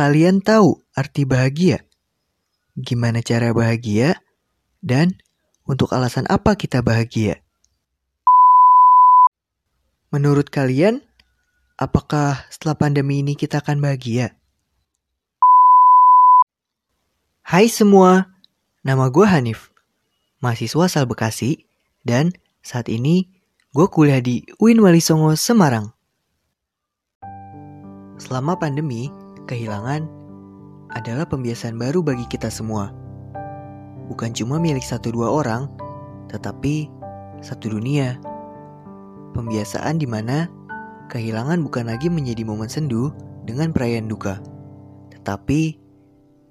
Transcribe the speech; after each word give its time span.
kalian 0.00 0.40
tahu 0.40 0.80
arti 0.96 1.28
bahagia? 1.28 1.84
Gimana 2.72 3.20
cara 3.20 3.52
bahagia? 3.52 4.16
Dan 4.80 5.20
untuk 5.68 5.92
alasan 5.92 6.24
apa 6.32 6.56
kita 6.56 6.80
bahagia? 6.80 7.44
Menurut 10.08 10.48
kalian, 10.48 11.04
apakah 11.76 12.48
setelah 12.48 12.80
pandemi 12.80 13.20
ini 13.20 13.36
kita 13.36 13.60
akan 13.60 13.84
bahagia? 13.84 14.32
Hai 17.44 17.68
semua, 17.68 18.32
nama 18.80 19.12
gue 19.12 19.28
Hanif, 19.28 19.68
mahasiswa 20.40 20.88
Sal 20.88 21.04
Bekasi, 21.04 21.68
dan 22.08 22.32
saat 22.64 22.88
ini 22.88 23.28
gue 23.76 23.84
kuliah 23.92 24.24
di 24.24 24.48
UIN 24.64 24.80
Wali 24.80 25.04
Songo, 25.04 25.36
Semarang. 25.36 25.92
Selama 28.16 28.56
pandemi, 28.56 29.19
kehilangan 29.46 30.08
adalah 30.90 31.24
pembiasaan 31.28 31.78
baru 31.78 32.02
bagi 32.02 32.26
kita 32.26 32.50
semua. 32.50 32.90
Bukan 34.10 34.34
cuma 34.34 34.58
milik 34.58 34.82
satu 34.82 35.14
dua 35.14 35.30
orang, 35.30 35.70
tetapi 36.28 36.90
satu 37.40 37.70
dunia. 37.70 38.18
Pembiasaan 39.30 40.02
di 40.02 40.10
mana 40.10 40.50
kehilangan 41.08 41.62
bukan 41.62 41.86
lagi 41.86 42.10
menjadi 42.10 42.42
momen 42.42 42.66
sendu 42.66 43.14
dengan 43.46 43.70
perayaan 43.70 44.10
duka, 44.10 44.42
tetapi 45.14 45.78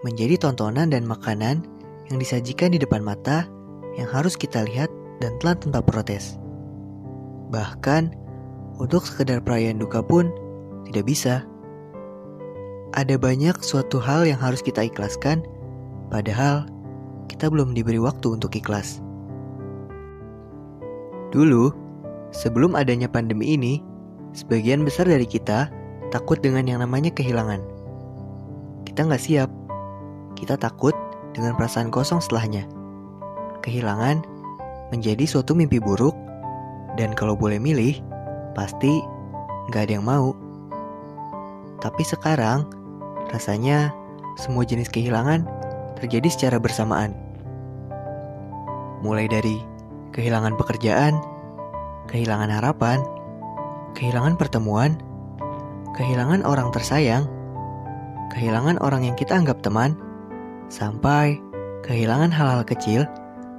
menjadi 0.07 0.39
tontonan 0.39 0.87
dan 0.87 1.03
makanan 1.03 1.67
yang 2.07 2.17
disajikan 2.17 2.71
di 2.71 2.79
depan 2.79 3.03
mata 3.03 3.51
yang 3.99 4.07
harus 4.07 4.39
kita 4.39 4.63
lihat 4.63 4.87
dan 5.19 5.35
telan 5.43 5.59
tanpa 5.59 5.83
protes. 5.83 6.39
Bahkan 7.51 8.15
untuk 8.79 9.03
sekedar 9.03 9.43
perayaan 9.43 9.81
duka 9.81 9.99
pun 9.99 10.31
tidak 10.87 11.05
bisa. 11.09 11.43
Ada 12.97 13.21
banyak 13.21 13.61
suatu 13.61 14.01
hal 14.01 14.25
yang 14.25 14.41
harus 14.41 14.65
kita 14.65 14.85
ikhlaskan, 14.89 15.45
padahal 16.09 16.65
kita 17.29 17.49
belum 17.49 17.77
diberi 17.77 18.01
waktu 18.01 18.33
untuk 18.33 18.55
ikhlas. 18.57 19.03
Dulu, 21.29 21.69
Sebelum 22.29 22.77
adanya 22.77 23.09
pandemi 23.09 23.57
ini, 23.57 23.81
sebagian 24.37 24.85
besar 24.85 25.09
dari 25.09 25.25
kita 25.25 25.73
takut 26.13 26.37
dengan 26.37 26.69
yang 26.69 26.79
namanya 26.85 27.09
kehilangan. 27.09 27.57
Kita 28.85 29.09
nggak 29.09 29.21
siap. 29.21 29.49
Kita 30.37 30.53
takut 30.53 30.93
dengan 31.33 31.57
perasaan 31.57 31.89
kosong 31.89 32.21
setelahnya. 32.21 32.69
Kehilangan 33.65 34.21
menjadi 34.93 35.25
suatu 35.25 35.57
mimpi 35.57 35.81
buruk, 35.81 36.13
dan 37.01 37.17
kalau 37.17 37.33
boleh 37.33 37.57
milih, 37.57 37.97
pasti 38.53 39.01
nggak 39.73 39.89
ada 39.89 39.93
yang 39.97 40.05
mau. 40.05 40.37
Tapi 41.81 42.03
sekarang, 42.05 42.69
rasanya 43.29 43.93
semua 44.35 44.65
jenis 44.65 44.89
kehilangan 44.89 45.45
terjadi 45.99 46.29
secara 46.31 46.57
bersamaan. 46.57 47.13
Mulai 49.03 49.29
dari 49.31 49.59
kehilangan 50.11 50.59
pekerjaan, 50.59 51.19
kehilangan 52.09 52.51
harapan, 52.51 52.99
kehilangan 53.95 54.35
pertemuan, 54.35 54.99
kehilangan 55.95 56.43
orang 56.43 56.71
tersayang, 56.73 57.27
kehilangan 58.33 58.81
orang 58.81 59.07
yang 59.07 59.15
kita 59.15 59.37
anggap 59.37 59.61
teman, 59.63 59.95
sampai 60.71 61.37
kehilangan 61.85 62.31
hal-hal 62.31 62.63
kecil 62.65 63.01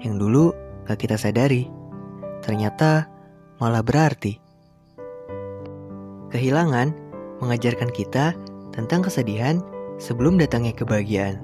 yang 0.00 0.16
dulu 0.16 0.52
gak 0.88 1.00
kita 1.00 1.16
sadari, 1.20 1.68
ternyata 2.40 3.06
malah 3.60 3.84
berarti. 3.84 4.40
Kehilangan 6.30 6.94
mengajarkan 7.42 7.90
kita 7.90 8.32
tentang 8.74 9.02
kesedihan 9.04 9.58
sebelum 10.00 10.38
datangnya 10.40 10.72
kebahagiaan, 10.74 11.38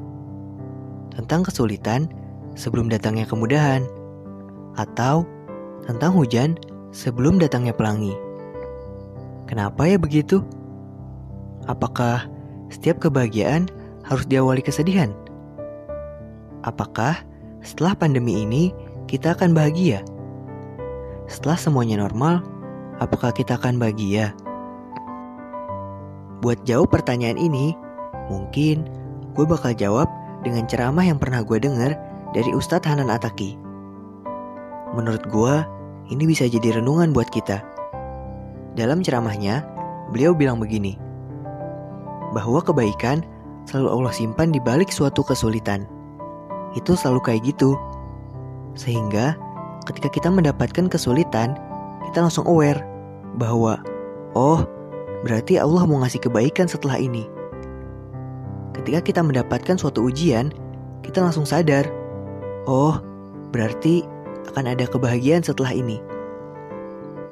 tentang 1.12 1.44
kesulitan 1.44 2.08
sebelum 2.56 2.88
datangnya 2.88 3.28
kemudahan, 3.28 3.84
atau 4.80 5.28
tentang 5.84 6.12
hujan 6.16 6.56
sebelum 6.92 7.36
datangnya 7.36 7.76
pelangi. 7.76 8.14
Kenapa 9.46 9.86
ya 9.86 10.00
begitu? 10.00 10.42
Apakah 11.66 12.26
setiap 12.70 12.98
kebahagiaan 12.98 13.70
harus 14.06 14.26
diawali 14.26 14.62
kesedihan? 14.62 15.14
Apakah 16.66 17.22
setelah 17.62 17.94
pandemi 17.94 18.42
ini 18.42 18.74
kita 19.06 19.38
akan 19.38 19.54
bahagia? 19.54 20.02
Setelah 21.26 21.58
semuanya 21.58 22.02
normal, 22.02 22.42
apakah 23.02 23.34
kita 23.34 23.58
akan 23.58 23.78
bahagia? 23.78 24.34
Buat 26.44 26.68
jawab 26.68 26.92
pertanyaan 26.92 27.40
ini, 27.40 27.72
mungkin 28.28 28.84
gue 29.32 29.44
bakal 29.48 29.72
jawab 29.72 30.08
dengan 30.44 30.68
ceramah 30.68 31.04
yang 31.04 31.16
pernah 31.16 31.40
gue 31.40 31.56
dengar 31.56 31.96
dari 32.36 32.52
Ustadz 32.52 32.84
Hanan 32.84 33.08
Ataki. 33.08 33.56
Menurut 34.92 35.24
gue, 35.32 35.54
ini 36.12 36.24
bisa 36.28 36.44
jadi 36.44 36.80
renungan 36.80 37.16
buat 37.16 37.32
kita. 37.32 37.64
Dalam 38.76 39.00
ceramahnya, 39.00 39.64
beliau 40.12 40.36
bilang 40.36 40.60
begini, 40.60 41.00
bahwa 42.36 42.60
kebaikan 42.60 43.24
selalu 43.64 43.88
Allah 43.88 44.12
simpan 44.12 44.52
di 44.52 44.60
balik 44.60 44.92
suatu 44.92 45.24
kesulitan. 45.24 45.88
Itu 46.76 46.94
selalu 46.94 47.20
kayak 47.24 47.42
gitu. 47.48 47.74
Sehingga 48.76 49.34
ketika 49.88 50.12
kita 50.12 50.28
mendapatkan 50.28 50.92
kesulitan, 50.92 51.56
kita 52.12 52.20
langsung 52.20 52.44
aware 52.44 52.84
bahwa 53.40 53.80
oh, 54.36 54.68
berarti 55.22 55.56
Allah 55.56 55.84
mau 55.88 56.02
ngasih 56.02 56.20
kebaikan 56.28 56.68
setelah 56.68 56.98
ini. 57.00 57.24
Ketika 58.76 59.00
kita 59.00 59.20
mendapatkan 59.24 59.80
suatu 59.80 60.04
ujian, 60.04 60.52
kita 61.00 61.24
langsung 61.24 61.48
sadar, 61.48 61.88
oh, 62.68 63.00
berarti 63.54 64.04
akan 64.52 64.76
ada 64.76 64.84
kebahagiaan 64.84 65.40
setelah 65.40 65.72
ini. 65.72 66.02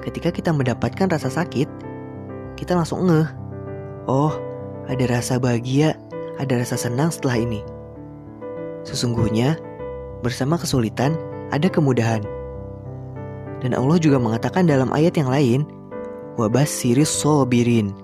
Ketika 0.00 0.32
kita 0.32 0.52
mendapatkan 0.52 1.08
rasa 1.08 1.28
sakit, 1.28 1.68
kita 2.56 2.76
langsung 2.76 3.04
ngeh. 3.08 3.28
Oh, 4.08 4.32
ada 4.88 5.04
rasa 5.08 5.40
bahagia, 5.40 5.96
ada 6.36 6.60
rasa 6.60 6.76
senang 6.76 7.08
setelah 7.08 7.40
ini. 7.40 7.60
Sesungguhnya, 8.84 9.56
bersama 10.20 10.60
kesulitan 10.60 11.16
ada 11.52 11.68
kemudahan. 11.72 12.20
Dan 13.64 13.72
Allah 13.72 13.96
juga 13.96 14.20
mengatakan 14.20 14.68
dalam 14.68 14.92
ayat 14.92 15.16
yang 15.16 15.32
lain, 15.32 15.64
Wabas 16.34 16.66
siris 16.66 17.14
sobirin. 17.14 17.94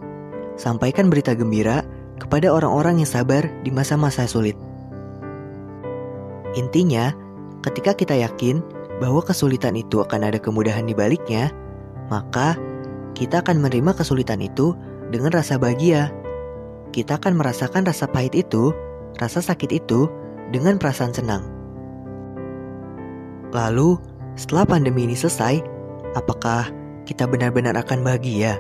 Sampaikan 0.55 1.11
berita 1.11 1.35
gembira 1.35 1.83
kepada 2.23 2.55
orang-orang 2.55 3.03
yang 3.03 3.11
sabar 3.11 3.43
di 3.67 3.75
masa-masa 3.75 4.29
sulit. 4.31 4.55
Intinya, 6.55 7.11
ketika 7.67 7.91
kita 7.91 8.15
yakin 8.15 8.63
bahwa 9.03 9.19
kesulitan 9.27 9.75
itu 9.75 9.99
akan 9.99 10.31
ada 10.31 10.39
kemudahan 10.39 10.87
di 10.87 10.95
baliknya, 10.95 11.51
maka 12.07 12.55
kita 13.19 13.43
akan 13.43 13.67
menerima 13.67 13.99
kesulitan 13.99 14.39
itu 14.39 14.79
dengan 15.11 15.35
rasa 15.35 15.59
bahagia. 15.59 16.15
Kita 16.95 17.19
akan 17.19 17.35
merasakan 17.35 17.83
rasa 17.83 18.07
pahit 18.07 18.39
itu, 18.39 18.71
rasa 19.19 19.43
sakit 19.43 19.75
itu, 19.75 20.07
dengan 20.55 20.79
perasaan 20.79 21.15
senang. 21.15 21.43
Lalu, 23.51 23.99
setelah 24.39 24.67
pandemi 24.67 25.11
ini 25.11 25.19
selesai, 25.19 25.59
apakah 26.15 26.71
kita 27.11 27.27
benar-benar 27.27 27.75
akan 27.75 28.07
bahagia? 28.07 28.55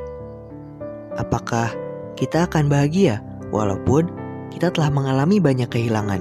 Apakah 1.14 1.70
kita 2.18 2.50
akan 2.50 2.66
bahagia 2.66 3.22
walaupun 3.54 4.10
kita 4.50 4.74
telah 4.74 4.90
mengalami 4.90 5.38
banyak 5.38 5.70
kehilangan? 5.70 6.18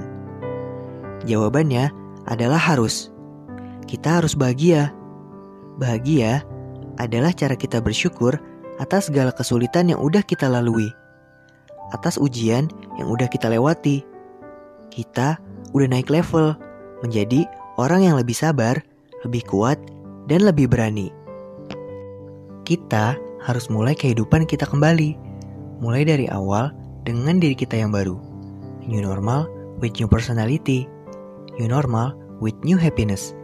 Jawabannya 1.26 1.90
adalah 2.30 2.62
harus 2.62 3.10
kita 3.90 4.22
harus 4.22 4.38
bahagia. 4.38 4.94
Bahagia 5.82 6.46
adalah 7.02 7.34
cara 7.34 7.58
kita 7.58 7.82
bersyukur 7.82 8.38
atas 8.78 9.10
segala 9.10 9.34
kesulitan 9.34 9.90
yang 9.90 9.98
udah 9.98 10.22
kita 10.22 10.46
lalui, 10.46 10.86
atas 11.90 12.14
ujian 12.14 12.70
yang 12.94 13.10
udah 13.10 13.26
kita 13.26 13.50
lewati. 13.50 14.06
Kita 14.94 15.34
udah 15.74 15.88
naik 15.90 16.06
level 16.06 16.54
menjadi 17.02 17.50
orang 17.82 18.06
yang 18.06 18.14
lebih 18.14 18.38
sabar, 18.38 18.78
lebih 19.26 19.42
kuat, 19.50 19.82
dan 20.30 20.46
lebih 20.46 20.70
berani. 20.70 21.19
Kita 22.70 23.18
harus 23.42 23.66
mulai 23.66 23.98
kehidupan 23.98 24.46
kita 24.46 24.62
kembali, 24.62 25.18
mulai 25.82 26.06
dari 26.06 26.30
awal 26.30 26.70
dengan 27.02 27.42
diri 27.42 27.58
kita 27.58 27.74
yang 27.74 27.90
baru. 27.90 28.14
New 28.86 29.02
normal 29.02 29.50
with 29.82 29.98
new 29.98 30.06
personality, 30.06 30.86
new 31.58 31.66
normal 31.66 32.14
with 32.38 32.54
new 32.62 32.78
happiness. 32.78 33.34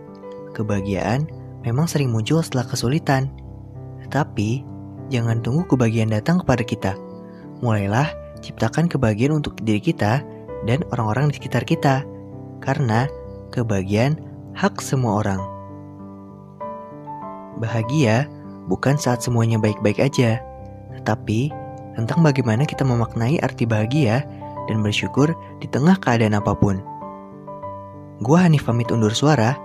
Kebahagiaan 0.55 1.27
memang 1.67 1.91
sering 1.91 2.15
muncul 2.15 2.39
setelah 2.39 2.71
kesulitan. 2.71 3.35
Tetapi, 4.07 4.63
jangan 5.11 5.43
tunggu 5.43 5.67
kebahagiaan 5.67 6.15
datang 6.15 6.47
kepada 6.47 6.63
kita. 6.63 6.93
Mulailah 7.67 8.07
ciptakan 8.47 8.87
kebahagiaan 8.87 9.43
untuk 9.43 9.59
diri 9.59 9.83
kita 9.83 10.23
dan 10.71 10.87
orang-orang 10.95 11.35
di 11.35 11.43
sekitar 11.43 11.67
kita. 11.67 12.07
Karena 12.63 13.11
kebahagiaan 13.51 14.23
hak 14.55 14.79
semua 14.79 15.19
orang. 15.19 15.43
Bahagia 17.59 18.31
bukan 18.67 18.99
saat 18.99 19.23
semuanya 19.23 19.57
baik-baik 19.57 20.03
aja, 20.03 20.43
tetapi 21.01 21.51
tentang 21.97 22.21
bagaimana 22.21 22.69
kita 22.69 22.85
memaknai 22.85 23.41
arti 23.41 23.65
bahagia 23.65 24.27
dan 24.69 24.83
bersyukur 24.85 25.33
di 25.63 25.67
tengah 25.71 25.97
keadaan 25.97 26.37
apa 26.37 26.53
pun. 26.53 26.83
Gua 28.21 28.45
Hanif 28.45 28.69
pamit 28.69 28.93
undur 28.93 29.13
suara. 29.13 29.57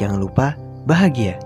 Jangan 0.00 0.18
lupa 0.18 0.56
bahagia. 0.88 1.38